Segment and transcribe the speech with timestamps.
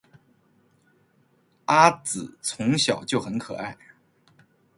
[1.65, 3.77] 阿梓从小就很可爱